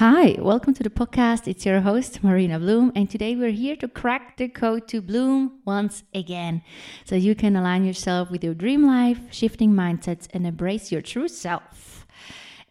Hi, 0.00 0.34
welcome 0.38 0.72
to 0.72 0.82
the 0.82 0.88
podcast. 0.88 1.46
It's 1.46 1.66
your 1.66 1.82
host, 1.82 2.24
Marina 2.24 2.58
Bloom, 2.58 2.90
and 2.96 3.10
today 3.10 3.36
we're 3.36 3.50
here 3.50 3.76
to 3.76 3.86
crack 3.86 4.38
the 4.38 4.48
code 4.48 4.88
to 4.88 5.02
bloom 5.02 5.60
once 5.66 6.04
again 6.14 6.62
so 7.04 7.16
you 7.16 7.34
can 7.34 7.54
align 7.54 7.84
yourself 7.84 8.30
with 8.30 8.42
your 8.42 8.54
dream 8.54 8.86
life, 8.86 9.20
shifting 9.30 9.72
mindsets, 9.72 10.26
and 10.32 10.46
embrace 10.46 10.90
your 10.90 11.02
true 11.02 11.28
self. 11.28 12.06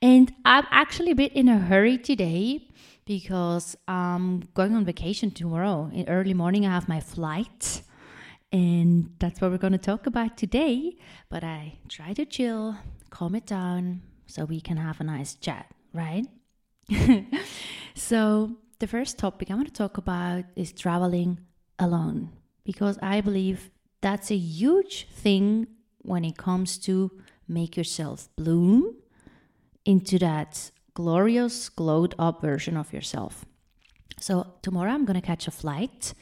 And 0.01 0.33
I'm 0.43 0.65
actually 0.71 1.11
a 1.11 1.15
bit 1.15 1.33
in 1.33 1.47
a 1.47 1.59
hurry 1.59 1.99
today 1.99 2.67
because 3.05 3.77
I'm 3.87 4.49
going 4.55 4.73
on 4.73 4.83
vacation 4.83 5.29
tomorrow. 5.29 5.91
In 5.93 6.09
early 6.09 6.33
morning, 6.33 6.65
I 6.65 6.71
have 6.71 6.89
my 6.89 6.99
flight, 6.99 7.83
and 8.51 9.11
that's 9.19 9.39
what 9.39 9.51
we're 9.51 9.59
going 9.59 9.73
to 9.73 9.77
talk 9.77 10.07
about 10.07 10.35
today. 10.35 10.97
But 11.29 11.43
I 11.43 11.77
try 11.89 12.13
to 12.13 12.25
chill, 12.25 12.77
calm 13.11 13.35
it 13.35 13.45
down, 13.45 14.01
so 14.25 14.45
we 14.45 14.59
can 14.59 14.77
have 14.77 14.99
a 14.99 15.03
nice 15.03 15.35
chat, 15.35 15.67
right? 15.93 16.25
so, 17.95 18.57
the 18.79 18.87
first 18.87 19.17
topic 19.17 19.51
I 19.51 19.55
want 19.55 19.67
to 19.67 19.73
talk 19.73 19.97
about 19.97 20.45
is 20.55 20.71
traveling 20.71 21.39
alone 21.77 22.29
because 22.63 22.97
I 23.01 23.21
believe 23.21 23.69
that's 24.01 24.31
a 24.31 24.37
huge 24.37 25.07
thing 25.11 25.67
when 25.99 26.23
it 26.23 26.37
comes 26.37 26.77
to 26.79 27.11
make 27.47 27.75
yourself 27.75 28.29
bloom 28.35 28.95
into 29.85 30.17
that 30.19 30.71
glorious, 30.93 31.69
glowed 31.69 32.15
up 32.17 32.41
version 32.41 32.77
of 32.77 32.93
yourself. 32.93 33.45
So, 34.19 34.53
tomorrow 34.61 34.91
I'm 34.91 35.05
going 35.05 35.19
to 35.19 35.25
catch 35.25 35.47
a 35.47 35.51
flight 35.51 36.13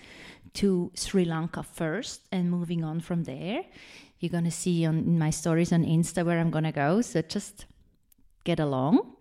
to 0.56 0.92
Sri 0.96 1.26
Lanka 1.26 1.64
first 1.64 2.22
and 2.32 2.52
moving 2.52 2.84
on 2.84 3.00
from 3.00 3.24
there. 3.24 3.64
You're 4.20 4.32
going 4.32 4.46
to 4.46 4.52
see 4.52 4.86
on 4.86 5.18
my 5.18 5.30
stories 5.30 5.72
on 5.72 5.86
Insta 5.86 6.26
where 6.26 6.40
I'm 6.40 6.52
going 6.52 6.64
to 6.64 6.72
go. 6.72 7.02
So, 7.02 7.22
just 7.22 7.66
get 8.44 8.60
along. 8.60 9.16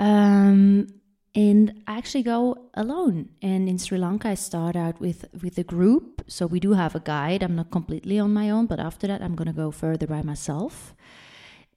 Um, 0.00 0.86
and 1.34 1.82
I 1.86 1.98
actually 1.98 2.24
go 2.24 2.70
alone. 2.74 3.28
And 3.42 3.68
in 3.68 3.78
Sri 3.78 3.98
Lanka, 3.98 4.30
I 4.30 4.34
start 4.34 4.74
out 4.74 4.98
with 4.98 5.26
with 5.40 5.58
a 5.58 5.62
group. 5.62 6.22
So 6.26 6.46
we 6.46 6.58
do 6.58 6.72
have 6.72 6.96
a 6.96 7.00
guide. 7.00 7.42
I'm 7.42 7.54
not 7.54 7.70
completely 7.70 8.18
on 8.18 8.32
my 8.32 8.50
own, 8.50 8.66
but 8.66 8.80
after 8.80 9.06
that, 9.06 9.22
I'm 9.22 9.36
gonna 9.36 9.52
go 9.52 9.70
further 9.70 10.06
by 10.06 10.22
myself. 10.22 10.94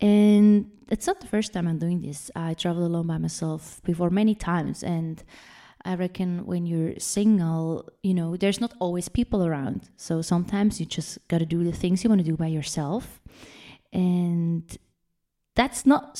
And 0.02 0.72
it's 0.90 1.06
not 1.06 1.20
the 1.20 1.28
first 1.28 1.54
time 1.54 1.68
I'm 1.68 1.78
doing 1.78 2.02
this. 2.02 2.32
I 2.36 2.56
traveled 2.56 2.86
alone 2.86 3.08
by 3.08 3.18
myself 3.18 3.82
before 3.84 4.10
many 4.10 4.36
times, 4.36 4.84
and 4.84 5.24
I 5.86 5.96
reckon 5.96 6.46
when 6.46 6.66
you're 6.66 6.98
single, 7.00 7.90
you 8.02 8.14
know, 8.14 8.38
there's 8.38 8.62
not 8.62 8.74
always 8.80 9.10
people 9.10 9.46
around. 9.46 9.90
So 9.98 10.22
sometimes 10.22 10.80
you 10.80 10.86
just 10.86 11.20
gotta 11.28 11.46
do 11.46 11.64
the 11.64 11.72
things 11.72 12.04
you 12.04 12.10
want 12.10 12.22
to 12.22 12.32
do 12.32 12.38
by 12.38 12.48
yourself, 12.48 13.22
and 13.92 14.64
that's 15.56 15.86
not 15.86 16.18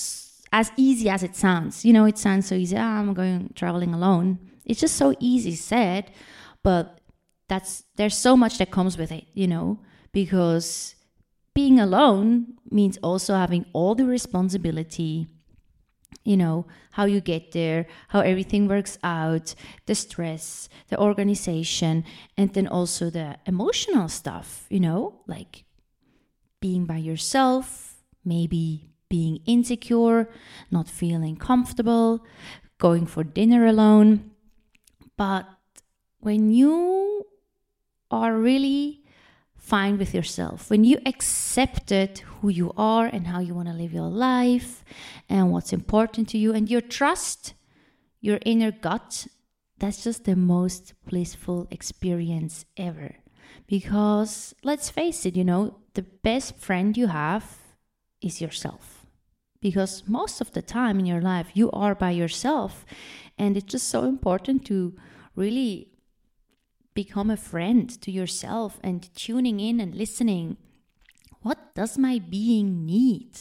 as 0.54 0.72
easy 0.78 1.10
as 1.10 1.24
it 1.24 1.36
sounds. 1.36 1.84
You 1.84 1.92
know, 1.92 2.06
it 2.06 2.18
sounds 2.18 2.48
so 2.48 2.56
easy. 2.56 2.78
Oh, 2.78 2.82
I'm 2.82 3.14
going 3.14 3.52
traveling 3.56 3.94
alone. 3.94 4.38
It's 4.64 4.80
just 4.80 4.96
so 4.96 5.14
easy 5.20 5.56
said, 5.56 6.12
but 6.62 7.02
that's 7.50 7.84
there's 7.96 8.16
so 8.16 8.38
much 8.38 8.60
that 8.60 8.72
comes 8.72 8.98
with 8.98 9.12
it, 9.12 9.26
you 9.34 9.48
know, 9.48 9.80
because 10.14 10.96
being 11.54 11.80
alone 11.80 12.54
means 12.70 12.98
also 13.04 13.34
having 13.34 13.66
all 13.74 13.96
the 13.96 14.06
responsibility 14.06 15.28
you 16.24 16.38
know 16.38 16.66
how 16.92 17.06
you 17.06 17.20
get 17.20 17.52
there 17.52 17.86
how 18.10 18.22
everything 18.22 18.68
works 18.68 18.98
out 19.04 19.56
the 19.88 19.96
stress 19.96 20.70
the 20.90 21.00
organization 21.00 22.04
and 22.38 22.54
then 22.54 22.68
also 22.68 23.10
the 23.10 23.36
emotional 23.46 24.08
stuff 24.08 24.66
you 24.70 24.80
know 24.80 25.22
like 25.28 25.66
being 26.62 26.86
by 26.86 26.98
yourself 26.98 27.98
maybe 28.24 28.93
being 29.14 29.38
insecure, 29.46 30.28
not 30.72 30.90
feeling 30.90 31.36
comfortable, 31.36 32.26
going 32.80 33.06
for 33.06 33.24
dinner 33.24 33.64
alone. 33.68 34.32
But 35.16 35.46
when 36.18 36.52
you 36.52 37.24
are 38.10 38.34
really 38.34 39.04
fine 39.56 40.00
with 40.00 40.16
yourself, 40.16 40.72
when 40.72 40.84
you 40.84 40.98
accepted 41.06 42.24
who 42.38 42.50
you 42.50 42.72
are 42.76 43.06
and 43.06 43.28
how 43.28 43.40
you 43.40 43.54
want 43.54 43.68
to 43.68 43.76
live 43.76 43.94
your 43.94 44.10
life 44.10 44.84
and 45.30 45.52
what's 45.52 45.74
important 45.74 46.28
to 46.30 46.40
you, 46.40 46.52
and 46.52 46.68
your 46.68 46.82
trust 46.82 47.54
your 48.20 48.40
inner 48.48 48.72
gut, 48.72 49.28
that's 49.78 50.04
just 50.04 50.24
the 50.24 50.36
most 50.36 50.94
blissful 51.06 51.68
experience 51.70 52.66
ever. 52.78 53.18
Because 53.68 54.56
let's 54.64 54.90
face 54.90 55.24
it, 55.28 55.36
you 55.36 55.44
know, 55.44 55.78
the 55.94 56.02
best 56.02 56.58
friend 56.58 56.98
you 56.98 57.08
have 57.10 57.60
is 58.22 58.42
yourself 58.42 58.93
because 59.64 60.04
most 60.06 60.42
of 60.42 60.52
the 60.52 60.62
time 60.62 61.00
in 61.00 61.06
your 61.06 61.22
life 61.22 61.48
you 61.54 61.72
are 61.72 61.96
by 61.96 62.12
yourself. 62.12 62.86
And 63.40 63.58
it's 63.58 63.72
just 63.72 63.88
so 63.88 64.04
important 64.04 64.66
to 64.66 64.94
really 65.36 65.88
become 66.94 67.32
a 67.32 67.38
friend 67.38 67.90
to 68.02 68.12
yourself 68.12 68.80
and 68.84 69.10
tuning 69.16 69.60
in 69.60 69.80
and 69.80 69.96
listening. 69.96 70.58
What 71.42 71.74
does 71.74 71.98
my 71.98 72.20
being 72.20 72.86
need? 72.86 73.32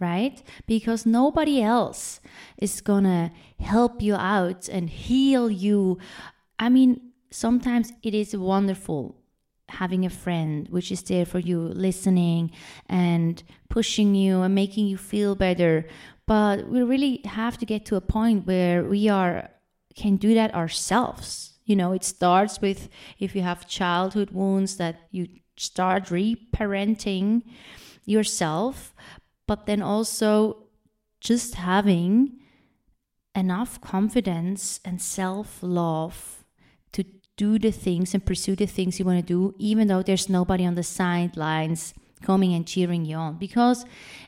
Right? 0.00 0.42
Because 0.66 1.06
nobody 1.06 1.62
else 1.62 2.20
is 2.58 2.80
gonna 2.80 3.32
help 3.60 4.02
you 4.02 4.16
out 4.16 4.68
and 4.68 4.90
heal 4.90 5.48
you. 5.48 5.98
I 6.58 6.68
mean 6.68 7.12
sometimes 7.30 7.92
it 8.02 8.14
is 8.14 8.36
wonderful 8.36 9.23
having 9.74 10.04
a 10.04 10.10
friend 10.10 10.68
which 10.70 10.90
is 10.90 11.02
there 11.02 11.26
for 11.26 11.38
you, 11.38 11.58
listening 11.58 12.50
and 12.88 13.42
pushing 13.68 14.14
you 14.14 14.42
and 14.42 14.54
making 14.54 14.86
you 14.86 14.96
feel 14.96 15.34
better. 15.34 15.86
But 16.26 16.68
we 16.68 16.82
really 16.82 17.20
have 17.24 17.58
to 17.58 17.66
get 17.66 17.84
to 17.86 17.96
a 17.96 18.00
point 18.00 18.46
where 18.46 18.82
we 18.84 19.08
are 19.08 19.50
can 19.94 20.16
do 20.16 20.34
that 20.34 20.54
ourselves. 20.54 21.58
You 21.64 21.76
know, 21.76 21.92
it 21.92 22.04
starts 22.04 22.60
with 22.60 22.88
if 23.18 23.34
you 23.34 23.42
have 23.42 23.66
childhood 23.66 24.30
wounds 24.30 24.76
that 24.76 24.96
you 25.10 25.28
start 25.56 26.06
reparenting 26.06 27.42
yourself, 28.04 28.94
but 29.46 29.66
then 29.66 29.80
also 29.80 30.64
just 31.20 31.54
having 31.54 32.40
enough 33.34 33.80
confidence 33.80 34.80
and 34.84 35.00
self 35.00 35.58
love 35.62 36.43
do 37.36 37.58
the 37.58 37.70
things 37.70 38.14
and 38.14 38.24
pursue 38.24 38.54
the 38.56 38.66
things 38.66 38.98
you 38.98 39.04
want 39.04 39.18
to 39.18 39.26
do, 39.26 39.54
even 39.58 39.88
though 39.88 40.02
there's 40.02 40.28
nobody 40.28 40.64
on 40.64 40.74
the 40.74 40.82
sidelines 40.82 41.94
coming 42.22 42.54
and 42.54 42.66
cheering 42.66 43.04
you 43.04 43.16
on. 43.16 43.36
Because 43.36 43.84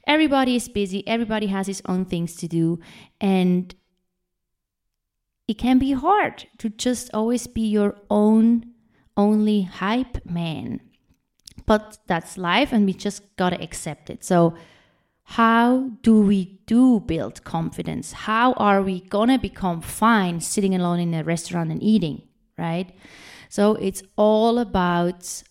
everybody 0.06 0.56
is 0.56 0.68
busy, 0.68 1.06
everybody 1.06 1.46
has 1.46 1.66
his 1.66 1.82
own 1.86 2.04
things 2.04 2.34
to 2.36 2.48
do, 2.48 2.78
and 3.20 3.74
it 5.48 5.58
can 5.58 5.78
be 5.78 5.92
hard 5.92 6.46
to 6.58 6.68
just 6.68 7.10
always 7.14 7.46
be 7.46 7.66
your 7.66 7.96
own 8.10 8.72
only 9.16 9.62
hype 9.62 10.24
man. 10.26 10.80
But 11.64 11.98
that's 12.06 12.36
life, 12.36 12.72
and 12.72 12.86
we 12.86 12.92
just 12.92 13.22
gotta 13.36 13.60
accept 13.62 14.10
it. 14.10 14.24
So, 14.24 14.54
how 15.30 15.90
do 16.02 16.20
we 16.20 16.60
do 16.66 17.00
build 17.00 17.42
confidence? 17.42 18.12
How 18.12 18.52
are 18.52 18.82
we 18.82 19.00
gonna 19.00 19.38
become 19.38 19.80
fine 19.80 20.40
sitting 20.40 20.74
alone 20.74 21.00
in 21.00 21.14
a 21.14 21.24
restaurant 21.24 21.72
and 21.72 21.82
eating? 21.82 22.22
Right? 22.58 22.92
So 23.48 23.74
it's 23.74 24.02
all 24.16 24.58
about 24.58 25.42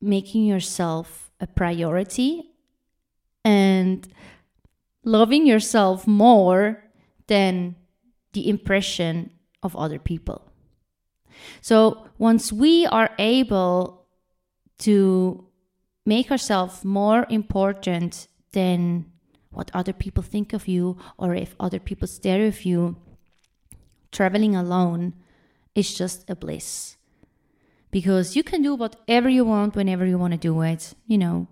making 0.00 0.44
yourself 0.44 1.30
a 1.40 1.46
priority 1.46 2.50
and 3.44 4.06
loving 5.04 5.46
yourself 5.46 6.06
more 6.06 6.84
than 7.26 7.76
the 8.32 8.48
impression 8.48 9.30
of 9.62 9.76
other 9.76 9.98
people. 9.98 10.50
So 11.60 12.08
once 12.18 12.52
we 12.52 12.86
are 12.86 13.10
able 13.18 14.06
to 14.78 15.46
make 16.04 16.30
ourselves 16.30 16.84
more 16.84 17.26
important 17.28 18.26
than 18.52 19.06
what 19.50 19.70
other 19.74 19.92
people 19.92 20.22
think 20.22 20.52
of 20.52 20.66
you 20.66 20.96
or 21.18 21.34
if 21.34 21.54
other 21.60 21.78
people 21.78 22.08
stare 22.08 22.46
at 22.46 22.64
you, 22.64 22.96
traveling 24.10 24.56
alone 24.56 25.14
it's 25.74 25.94
just 25.94 26.28
a 26.28 26.36
bliss. 26.36 26.96
Because 27.90 28.36
you 28.36 28.42
can 28.42 28.62
do 28.62 28.74
whatever 28.74 29.28
you 29.28 29.44
want 29.44 29.76
whenever 29.76 30.06
you 30.06 30.18
want 30.18 30.32
to 30.32 30.38
do 30.38 30.60
it. 30.62 30.94
You 31.06 31.18
know, 31.18 31.48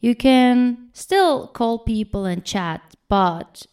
you 0.00 0.14
can 0.14 0.90
still 0.92 1.46
call 1.48 1.78
people 1.78 2.24
and 2.24 2.44
chat, 2.44 2.96
but 3.08 3.66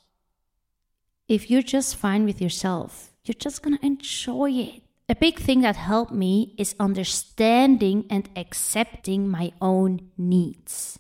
if 1.27 1.49
you're 1.49 1.61
just 1.61 1.95
fine 1.95 2.25
with 2.25 2.41
yourself, 2.41 3.13
you're 3.25 3.33
just 3.33 3.61
to 3.63 3.85
enjoy 3.85 4.51
it. 4.51 4.83
A 5.09 5.15
big 5.15 5.39
thing 5.39 5.61
that 5.61 5.75
helped 5.75 6.11
me 6.11 6.53
is 6.57 6.75
understanding 6.79 8.05
and 8.09 8.29
accepting 8.35 9.29
my 9.29 9.53
own 9.61 10.09
needs. 10.17 10.99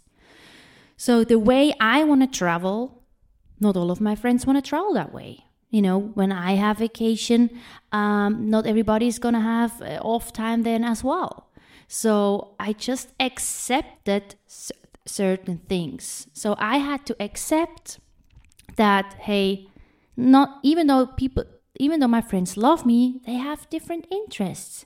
So, 0.95 1.23
the 1.23 1.39
way 1.39 1.73
I 1.79 2.03
want 2.03 2.21
to 2.21 2.27
travel, 2.27 3.03
not 3.59 3.77
all 3.77 3.91
of 3.91 4.01
my 4.01 4.15
friends 4.15 4.45
want 4.45 4.63
to 4.63 4.67
travel 4.67 4.93
that 4.93 5.13
way 5.13 5.46
you 5.69 5.81
know 5.81 5.99
when 5.99 6.31
i 6.31 6.53
have 6.53 6.77
vacation 6.77 7.49
um, 7.91 8.49
not 8.49 8.65
everybody's 8.67 9.19
gonna 9.19 9.41
have 9.41 9.81
uh, 9.81 9.99
off 10.01 10.31
time 10.33 10.63
then 10.63 10.83
as 10.83 11.03
well 11.03 11.49
so 11.87 12.55
i 12.59 12.73
just 12.73 13.09
accepted 13.19 14.35
c- 14.47 14.73
certain 15.05 15.57
things 15.69 16.27
so 16.33 16.55
i 16.59 16.77
had 16.77 17.05
to 17.05 17.15
accept 17.19 17.99
that 18.75 19.15
hey 19.21 19.67
Not 20.19 20.59
even 20.63 20.87
though 20.87 21.05
people 21.07 21.45
even 21.79 21.99
though 22.01 22.09
my 22.09 22.21
friends 22.25 22.57
love 22.57 22.85
me, 22.89 23.21
they 23.29 23.37
have 23.37 23.69
different 23.69 24.07
interests. 24.09 24.85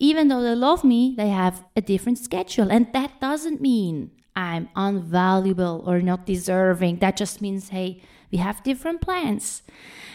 Even 0.00 0.26
though 0.28 0.42
they 0.42 0.54
love 0.56 0.82
me, 0.82 1.14
they 1.16 1.30
have 1.30 1.62
a 1.76 1.80
different 1.80 2.18
schedule. 2.18 2.70
And 2.74 2.90
that 2.92 3.20
doesn't 3.20 3.60
mean 3.60 4.10
I'm 4.34 4.66
unvaluable 4.74 5.86
or 5.86 6.02
not 6.02 6.26
deserving. 6.26 6.98
That 6.98 7.16
just 7.16 7.40
means, 7.40 7.70
hey, 7.70 8.02
we 8.30 8.38
have 8.38 8.62
different 8.62 9.00
plans. 9.00 9.62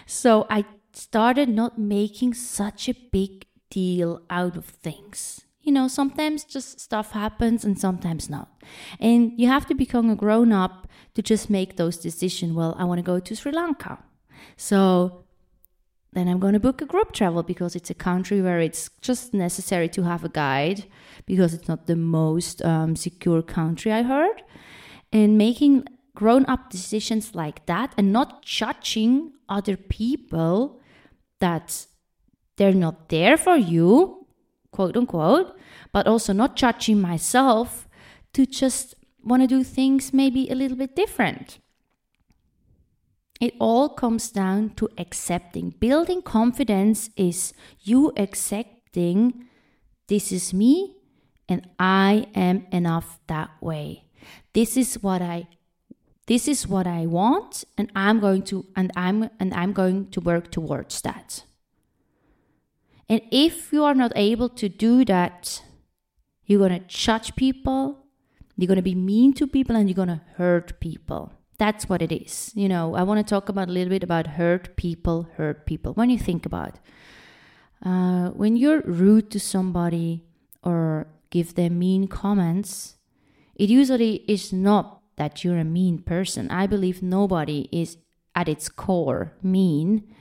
So 0.06 0.48
I 0.50 0.66
started 0.94 1.50
not 1.50 1.78
making 1.78 2.34
such 2.34 2.90
a 2.90 2.96
big 3.12 3.46
deal 3.70 4.22
out 4.30 4.56
of 4.56 4.66
things. 4.66 5.42
You 5.62 5.72
know, 5.72 5.88
sometimes 5.88 6.44
just 6.44 6.80
stuff 6.80 7.12
happens 7.12 7.64
and 7.64 7.80
sometimes 7.80 8.30
not. 8.30 8.50
And 9.00 9.34
you 9.38 9.48
have 9.48 9.68
to 9.68 9.76
become 9.76 10.10
a 10.10 10.16
grown 10.16 10.52
up 10.52 10.88
to 11.14 11.22
just 11.22 11.50
make 11.50 11.76
those 11.76 11.98
decisions. 11.98 12.54
Well, 12.54 12.76
I 12.78 12.86
want 12.86 13.00
to 13.00 13.04
go 13.04 13.20
to 13.20 13.36
Sri 13.36 13.52
Lanka. 13.52 14.00
So 14.58 15.26
then 16.14 16.28
I'm 16.28 16.40
going 16.40 16.54
to 16.54 16.60
book 16.60 16.82
a 16.82 16.86
group 16.86 17.12
travel 17.12 17.44
because 17.44 17.76
it's 17.76 17.90
a 17.90 17.94
country 17.94 18.42
where 18.42 18.60
it's 18.60 18.90
just 19.02 19.34
necessary 19.34 19.90
to 19.90 20.04
have 20.04 20.24
a 20.24 20.30
guide 20.30 20.86
because 21.26 21.54
it's 21.54 21.68
not 21.68 21.86
the 21.86 21.96
most 21.96 22.64
um, 22.64 22.96
secure 22.96 23.44
country 23.44 23.92
I 23.92 24.04
heard. 24.04 24.42
And 25.12 25.38
making 25.38 25.86
grown 26.16 26.46
up 26.46 26.70
decisions 26.70 27.36
like 27.36 27.66
that 27.66 27.94
and 27.98 28.12
not 28.12 28.44
judging 28.44 29.34
other 29.48 29.78
people 29.78 30.80
that 31.40 31.86
they're 32.58 32.74
not 32.74 33.10
there 33.10 33.38
for 33.38 33.56
you, 33.56 34.28
quote 34.72 34.98
unquote, 34.98 35.58
but 35.92 36.08
also 36.08 36.34
not 36.34 36.56
judging 36.56 37.00
myself 37.00 37.88
to 38.34 38.46
just 38.46 38.96
want 39.24 39.42
to 39.42 39.48
do 39.48 39.64
things 39.64 40.14
maybe 40.14 40.50
a 40.50 40.56
little 40.56 40.78
bit 40.78 40.96
different. 40.96 41.60
It 43.40 43.54
all 43.60 43.90
comes 43.90 44.32
down 44.32 44.72
to 44.72 44.90
accepting. 44.98 45.70
Building 45.80 46.22
confidence 46.22 47.10
is 47.16 47.54
you 47.80 48.12
accepting 48.18 49.46
this 50.08 50.32
is 50.32 50.54
me 50.54 50.96
and 51.48 51.68
I 51.80 52.28
am 52.36 52.68
enough 52.72 53.20
that 53.28 53.52
way. 53.62 54.04
This 54.54 54.76
is 54.76 55.02
what 55.02 55.22
I 55.22 55.48
this 56.30 56.48
is 56.48 56.68
what 56.68 56.86
I 56.86 57.08
want 57.08 57.64
and 57.76 57.92
I'm 57.96 58.20
going 58.20 58.44
to 58.44 58.64
and 58.76 58.92
I'm 58.96 59.32
and 59.40 59.52
I'm 59.52 59.74
going 59.74 60.12
to 60.12 60.22
work 60.22 60.52
towards 60.52 61.02
that. 61.02 61.44
And 63.10 63.22
if 63.32 63.74
you 63.74 63.84
are 63.84 63.96
not 63.96 64.14
able 64.16 64.48
to 64.50 64.70
do 64.70 65.04
that, 65.06 65.64
you're 66.46 66.60
going 66.60 66.80
to 66.80 66.86
judge 66.88 67.36
people, 67.36 68.06
you're 68.56 68.68
going 68.68 68.76
to 68.76 68.84
be 68.84 68.94
mean 68.94 69.34
to 69.34 69.48
people 69.48 69.76
and 69.76 69.90
you're 69.90 69.96
going 69.96 70.20
to 70.20 70.22
hurt 70.36 70.80
people. 70.80 71.34
That's 71.58 71.90
what 71.90 72.04
it 72.04 72.12
is. 72.12 72.52
You 72.54 72.70
know, 72.70 72.94
I 72.94 73.02
want 73.02 73.26
to 73.26 73.30
talk 73.30 73.50
about 73.50 73.68
a 73.68 73.72
little 73.72 73.90
bit 73.90 74.04
about 74.04 74.28
hurt 74.28 74.76
people, 74.76 75.28
hurt 75.36 75.66
people. 75.66 75.94
When 75.94 76.12
you 76.12 76.20
think 76.20 76.46
about 76.46 76.76
uh, 77.84 78.30
when 78.30 78.56
you're 78.56 78.82
rude 78.82 79.32
to 79.32 79.40
somebody 79.40 80.26
or 80.62 81.08
give 81.32 81.56
them 81.56 81.80
mean 81.80 82.08
comments, 82.08 82.98
it 83.56 83.72
usually 83.72 84.24
is 84.28 84.54
not 84.54 84.99
that 85.20 85.44
you're 85.44 85.60
a 85.60 85.64
mean 85.64 86.00
person. 86.00 86.50
I 86.50 86.66
believe 86.66 87.04
nobody 87.04 87.70
is 87.72 87.98
at 88.34 88.50
its 88.50 88.70
core 88.70 89.34
mean. 89.44 90.16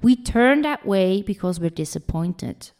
We 0.00 0.16
turn 0.16 0.62
that 0.62 0.86
way 0.86 1.20
because 1.20 1.60
we're 1.60 1.70
disappointed. 1.70 2.70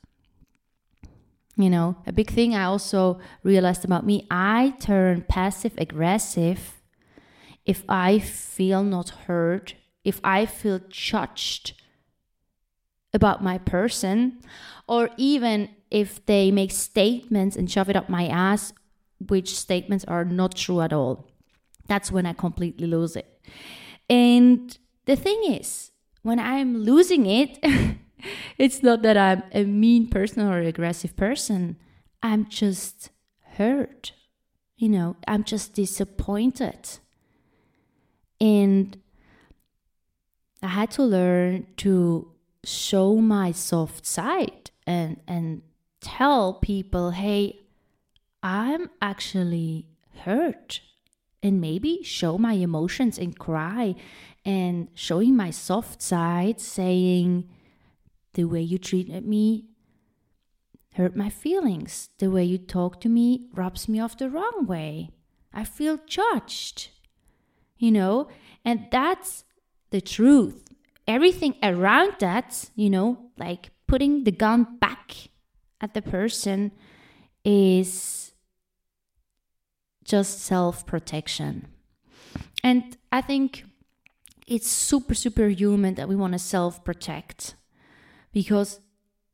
You 1.57 1.71
know, 1.71 1.97
a 2.07 2.13
big 2.13 2.31
thing 2.31 2.55
I 2.55 2.65
also 2.65 3.21
realized 3.43 3.85
about 3.85 4.07
me, 4.07 4.27
I 4.31 4.75
turn 4.81 5.25
passive 5.29 5.75
aggressive 5.79 6.81
if 7.65 7.85
I 7.89 8.19
feel 8.19 8.83
not 8.83 9.11
heard, 9.27 9.75
if 10.05 10.21
I 10.25 10.47
feel 10.47 10.81
judged 10.89 11.73
about 13.13 13.43
my 13.43 13.59
person, 13.59 14.41
or 14.89 15.11
even 15.17 15.71
if 15.91 16.25
they 16.27 16.51
make 16.51 16.73
statements 16.73 17.57
and 17.57 17.71
shove 17.71 17.89
it 17.89 17.97
up 17.97 18.09
my 18.09 18.27
ass, 18.27 18.73
which 19.29 19.57
statements 19.57 20.05
are 20.07 20.25
not 20.25 20.57
true 20.57 20.81
at 20.81 20.93
all, 20.93 21.31
that's 21.87 22.11
when 22.11 22.27
I 22.27 22.33
completely 22.33 22.87
lose 22.87 23.17
it. 23.17 23.27
And 24.09 24.77
the 25.07 25.17
thing 25.17 25.41
is, 25.45 25.91
when 26.23 26.39
I'm 26.39 26.79
losing 26.79 27.27
it, 27.27 27.59
it's 28.59 28.83
not 28.83 29.03
that 29.03 29.17
I'm 29.17 29.43
a 29.53 29.65
mean 29.65 30.09
person 30.09 30.43
or 30.43 30.61
aggressive 30.61 31.17
person. 31.17 31.77
I'm 32.23 32.49
just 32.49 33.11
hurt. 33.57 34.13
You 34.77 34.89
know, 34.89 35.17
I'm 35.29 35.45
just 35.45 35.75
disappointed. 35.75 36.99
And 38.41 38.97
I 40.63 40.69
had 40.69 40.91
to 40.93 41.03
learn 41.03 41.67
to 41.79 42.31
show 42.65 43.17
my 43.17 43.53
soft 43.53 44.07
side 44.07 44.71
and 44.87 45.21
and 45.29 45.63
tell 46.01 46.55
people, 46.55 47.11
hey, 47.11 47.61
I'm 48.43 48.91
actually 49.01 49.87
hurt. 50.25 50.81
And 51.45 51.61
maybe 51.61 52.03
show 52.03 52.39
my 52.39 52.55
emotions 52.55 53.19
and 53.19 53.39
cry 53.39 53.95
and 54.45 54.89
showing 54.95 55.37
my 55.37 55.51
soft 55.51 56.03
side, 56.03 56.61
saying, 56.61 57.49
the 58.33 58.45
way 58.45 58.63
you 58.63 58.79
treated 58.79 59.25
me 59.25 59.67
hurt 60.95 61.15
my 61.15 61.29
feelings. 61.29 62.09
The 62.19 62.31
way 62.31 62.45
you 62.45 62.59
talk 62.59 63.01
to 63.03 63.09
me 63.09 63.47
rubs 63.53 63.89
me 63.89 64.01
off 64.01 64.17
the 64.17 64.31
wrong 64.31 64.67
way. 64.67 65.11
I 65.53 65.65
feel 65.65 65.99
judged 66.07 66.89
you 67.85 67.91
know, 67.93 68.29
and 68.65 68.87
that's 68.91 69.45
the 69.91 70.01
truth. 70.01 70.63
Everything 71.07 71.55
around 71.63 72.15
that, 72.21 72.71
you 72.75 72.89
know, 72.89 73.19
like 73.37 73.71
putting 73.87 74.25
the 74.25 74.33
gun 74.33 74.79
back 74.81 75.29
at 75.81 75.93
the 75.93 76.03
person 76.03 76.73
is 77.45 77.93
just 80.05 80.41
self 80.41 80.87
protection. 80.87 81.69
And 82.63 82.97
I 83.13 83.21
think 83.21 83.65
it's 84.47 84.69
super, 84.69 85.15
super 85.15 85.49
human 85.49 85.95
that 85.95 86.09
we 86.09 86.17
want 86.17 86.33
to 86.33 86.39
self 86.39 86.85
protect 86.85 87.55
because 88.33 88.81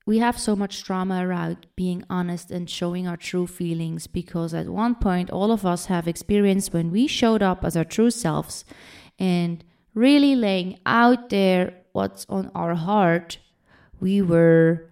we 0.06 0.18
have 0.18 0.38
so 0.38 0.56
much 0.56 0.82
drama 0.82 1.26
around 1.26 1.66
being 1.76 2.04
honest 2.10 2.50
and 2.50 2.68
showing 2.68 3.06
our 3.06 3.16
true 3.16 3.46
feelings 3.46 4.06
because 4.06 4.52
at 4.54 4.68
one 4.68 4.94
point 4.94 5.30
all 5.30 5.52
of 5.52 5.64
us 5.64 5.86
have 5.86 6.08
experienced 6.08 6.72
when 6.72 6.90
we 6.90 7.06
showed 7.06 7.42
up 7.42 7.64
as 7.64 7.76
our 7.76 7.84
true 7.84 8.10
selves 8.10 8.64
and 9.18 9.64
really 9.94 10.34
laying 10.34 10.78
out 10.86 11.28
there 11.28 11.74
what's 11.92 12.26
on 12.28 12.50
our 12.54 12.74
heart 12.74 13.38
we 14.00 14.22
were 14.22 14.90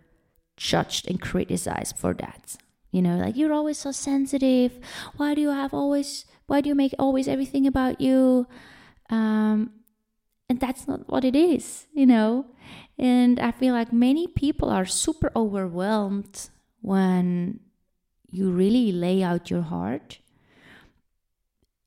judged 0.56 1.08
and 1.08 1.20
criticized 1.20 1.96
for 1.96 2.14
that 2.14 2.56
you 2.90 3.02
know 3.02 3.16
like 3.16 3.36
you're 3.36 3.52
always 3.52 3.78
so 3.78 3.92
sensitive 3.92 4.78
why 5.16 5.34
do 5.34 5.40
you 5.40 5.50
have 5.50 5.74
always 5.74 6.24
why 6.46 6.60
do 6.60 6.68
you 6.68 6.74
make 6.74 6.94
always 6.98 7.28
everything 7.28 7.66
about 7.66 8.00
you 8.00 8.46
um 9.10 9.70
and 10.48 10.60
that's 10.60 10.88
not 10.88 11.08
what 11.08 11.24
it 11.24 11.36
is 11.36 11.86
you 11.92 12.06
know 12.06 12.46
and 12.98 13.38
I 13.38 13.52
feel 13.52 13.74
like 13.74 13.92
many 13.92 14.26
people 14.26 14.68
are 14.70 14.84
super 14.84 15.30
overwhelmed 15.36 16.50
when 16.80 17.60
you 18.30 18.50
really 18.50 18.90
lay 18.90 19.22
out 19.22 19.50
your 19.50 19.62
heart. 19.62 20.18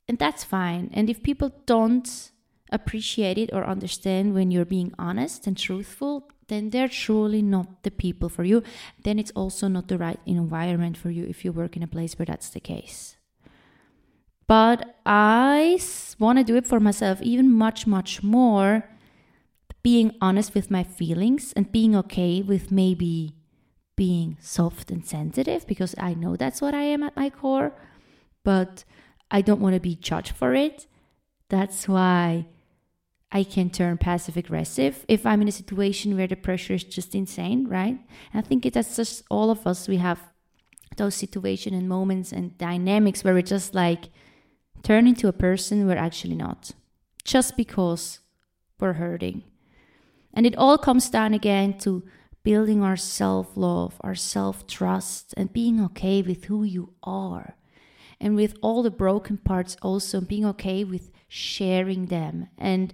And 0.07 0.17
that's 0.17 0.43
fine. 0.43 0.89
And 0.93 1.09
if 1.09 1.21
people 1.21 1.51
don't 1.65 2.31
appreciate 2.71 3.37
it 3.37 3.49
or 3.51 3.65
understand 3.65 4.33
when 4.33 4.51
you're 4.51 4.65
being 4.65 4.93
honest 4.97 5.47
and 5.47 5.57
truthful, 5.57 6.30
then 6.47 6.69
they're 6.69 6.89
truly 6.89 7.41
not 7.41 7.83
the 7.83 7.91
people 7.91 8.29
for 8.29 8.43
you. 8.43 8.63
Then 9.03 9.19
it's 9.19 9.31
also 9.31 9.67
not 9.67 9.87
the 9.87 9.97
right 9.97 10.19
environment 10.25 10.97
for 10.97 11.09
you 11.09 11.25
if 11.25 11.45
you 11.45 11.51
work 11.51 11.77
in 11.77 11.83
a 11.83 11.87
place 11.87 12.17
where 12.17 12.25
that's 12.25 12.49
the 12.49 12.59
case. 12.59 13.17
But 14.47 14.97
I 15.05 15.79
want 16.19 16.39
to 16.39 16.43
do 16.43 16.57
it 16.57 16.67
for 16.67 16.79
myself 16.79 17.21
even 17.21 17.51
much, 17.51 17.87
much 17.87 18.21
more 18.21 18.89
being 19.83 20.13
honest 20.21 20.53
with 20.53 20.69
my 20.69 20.83
feelings 20.83 21.53
and 21.53 21.71
being 21.71 21.95
okay 21.95 22.41
with 22.41 22.71
maybe 22.71 23.35
being 23.95 24.37
soft 24.39 24.91
and 24.91 25.05
sensitive 25.05 25.65
because 25.67 25.95
I 25.97 26.13
know 26.13 26.35
that's 26.35 26.61
what 26.61 26.73
I 26.73 26.83
am 26.83 27.03
at 27.03 27.15
my 27.15 27.29
core, 27.29 27.71
but 28.43 28.83
I 29.29 29.41
don't 29.41 29.61
want 29.61 29.75
to 29.75 29.79
be 29.79 29.95
judged 29.95 30.35
for 30.35 30.53
it. 30.53 30.87
That's 31.49 31.87
why 31.87 32.47
I 33.31 33.43
can 33.43 33.69
turn 33.69 33.97
passive 33.97 34.35
aggressive 34.35 35.05
if 35.07 35.25
I'm 35.25 35.41
in 35.41 35.47
a 35.47 35.53
situation 35.53 36.17
where 36.17 36.27
the 36.27 36.35
pressure 36.35 36.73
is 36.73 36.83
just 36.83 37.15
insane, 37.15 37.67
right? 37.67 37.97
And 38.33 38.35
I 38.35 38.41
think 38.41 38.71
that's 38.73 38.95
just 38.95 39.23
all 39.29 39.49
of 39.49 39.65
us. 39.65 39.87
We 39.87 39.97
have 39.97 40.19
those 40.97 41.15
situations 41.15 41.75
and 41.75 41.87
moments 41.87 42.33
and 42.33 42.57
dynamics 42.57 43.23
where 43.23 43.33
we 43.33 43.43
just 43.43 43.73
like 43.73 44.09
turn 44.83 45.07
into 45.07 45.27
a 45.29 45.33
person 45.33 45.87
we're 45.87 45.95
actually 45.95 46.35
not, 46.35 46.71
just 47.23 47.55
because 47.55 48.19
we're 48.79 48.93
hurting. 48.93 49.43
And 50.33 50.45
it 50.45 50.57
all 50.57 50.77
comes 50.77 51.09
down 51.09 51.33
again 51.33 51.77
to 51.79 52.03
building 52.43 52.83
our 52.83 52.97
self 52.97 53.55
love, 53.55 53.95
our 54.01 54.15
self 54.15 54.67
trust, 54.67 55.33
and 55.37 55.53
being 55.53 55.81
okay 55.85 56.21
with 56.21 56.45
who 56.45 56.63
you 56.63 56.93
are. 57.03 57.55
And 58.19 58.35
with 58.35 58.55
all 58.61 58.83
the 58.83 58.91
broken 58.91 59.37
parts, 59.37 59.77
also 59.81 60.21
being 60.21 60.45
okay 60.45 60.83
with 60.83 61.11
sharing 61.27 62.07
them. 62.07 62.49
And 62.57 62.93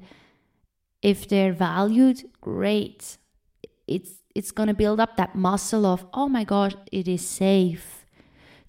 if 1.07 1.25
they're 1.25 1.53
valued, 1.53 2.29
great. 2.41 3.17
It's 3.87 4.11
it's 4.35 4.51
going 4.51 4.67
to 4.67 4.73
build 4.73 4.99
up 4.99 5.15
that 5.15 5.35
muscle 5.35 5.85
of, 5.85 6.05
oh 6.13 6.27
my 6.27 6.43
gosh, 6.43 6.75
it 6.91 7.07
is 7.07 7.25
safe 7.25 8.05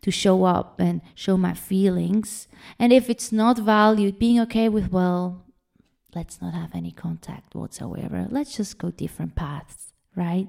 to 0.00 0.10
show 0.10 0.44
up 0.44 0.80
and 0.80 1.02
show 1.14 1.36
my 1.36 1.52
feelings. 1.52 2.48
And 2.78 2.92
if 2.92 3.10
it's 3.10 3.32
not 3.32 3.58
valued, 3.58 4.18
being 4.18 4.40
okay 4.40 4.68
with, 4.70 4.90
well, 4.92 5.44
let's 6.14 6.40
not 6.40 6.54
have 6.54 6.74
any 6.74 6.92
contact 6.92 7.54
whatsoever. 7.54 8.28
Let's 8.30 8.56
just 8.56 8.78
go 8.78 8.90
different 8.90 9.34
paths, 9.34 9.92
right? 10.16 10.48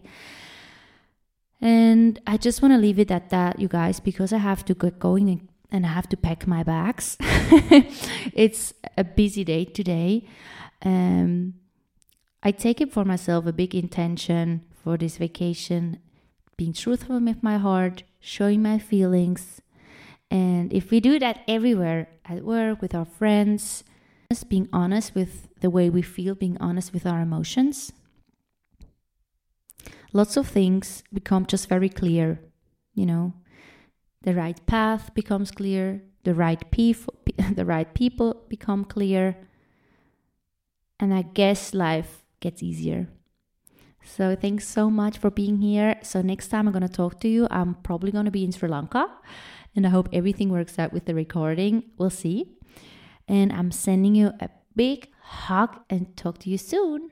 And 1.60 2.22
I 2.26 2.38
just 2.38 2.62
want 2.62 2.74
to 2.76 2.78
leave 2.78 3.00
it 3.00 3.12
at 3.12 3.30
that, 3.32 3.60
you 3.60 3.68
guys, 3.68 4.00
because 4.00 4.32
I 4.32 4.38
have 4.38 4.64
to 4.66 4.74
get 4.76 5.00
going 5.00 5.50
and 5.72 5.86
I 5.86 5.90
have 5.90 6.08
to 6.10 6.18
pack 6.18 6.48
my 6.48 6.64
bags. 6.64 7.18
it's 8.34 8.74
a 8.96 9.04
busy 9.04 9.44
day 9.44 9.66
today. 9.66 10.30
Um, 10.82 11.56
I 12.42 12.52
take 12.52 12.80
it 12.80 12.92
for 12.92 13.04
myself 13.04 13.46
a 13.46 13.54
big 13.54 13.76
intention 13.76 14.64
for 14.84 14.98
this 14.98 15.18
vacation, 15.18 16.00
being 16.56 16.74
truthful 16.74 17.20
with 17.20 17.44
my 17.44 17.58
heart, 17.58 18.04
showing 18.22 18.62
my 18.62 18.80
feelings. 18.80 19.62
And 20.32 20.72
if 20.72 20.90
we 20.90 21.02
do 21.02 21.20
that 21.20 21.44
everywhere, 21.48 22.08
at 22.26 22.44
work, 22.46 22.82
with 22.82 22.96
our 22.96 23.06
friends, 23.06 23.84
just 24.32 24.50
being 24.50 24.70
honest 24.72 25.16
with 25.16 25.50
the 25.60 25.70
way 25.70 25.90
we 25.90 26.02
feel, 26.02 26.34
being 26.36 26.58
honest 26.62 26.94
with 26.94 27.06
our 27.06 27.20
emotions, 27.20 27.92
lots 30.14 30.38
of 30.38 30.48
things 30.48 31.04
become 31.12 31.46
just 31.46 31.68
very 31.68 31.90
clear. 31.90 32.40
You 32.94 33.06
know, 33.06 33.34
the 34.22 34.34
right 34.34 34.66
path 34.66 35.14
becomes 35.14 35.52
clear, 35.52 36.04
the 36.24 36.34
right, 36.34 36.64
the 36.72 37.66
right 37.66 37.94
people 37.94 38.44
become 38.48 38.86
clear, 38.86 39.36
and 41.02 41.14
I 41.14 41.24
guess 41.24 41.74
life 41.74 42.24
gets 42.40 42.64
easier. 42.64 43.08
So 44.04 44.36
thanks 44.36 44.68
so 44.68 44.90
much 44.90 45.18
for 45.18 45.30
being 45.30 45.58
here. 45.58 46.00
So 46.02 46.22
next 46.22 46.48
time 46.48 46.68
I'm 46.68 46.74
going 46.74 46.88
to 46.88 46.94
talk 46.94 47.20
to 47.22 47.28
you, 47.28 47.48
I'm 47.52 47.76
probably 47.76 48.12
going 48.12 48.26
to 48.26 48.32
be 48.32 48.44
in 48.44 48.52
Sri 48.52 48.70
Lanka, 48.70 49.08
and 49.76 49.86
I 49.86 49.90
hope 49.90 50.10
everything 50.14 50.50
works 50.50 50.80
out 50.80 50.94
with 50.94 51.06
the 51.06 51.14
recording. 51.14 51.84
We'll 51.98 52.10
see. 52.10 52.46
And 53.28 53.52
I'm 53.52 53.72
sending 53.72 54.16
you 54.16 54.32
a 54.40 54.50
big 54.76 55.10
hug 55.22 55.82
and 55.90 56.16
talk 56.18 56.40
to 56.40 56.50
you 56.50 56.58
soon. 56.58 57.12